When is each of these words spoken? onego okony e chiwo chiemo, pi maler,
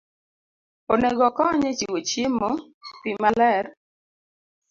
onego 0.93 1.21
okony 1.29 1.63
e 1.71 1.71
chiwo 1.77 1.99
chiemo, 2.09 2.49
pi 3.01 3.11
maler, 3.21 3.65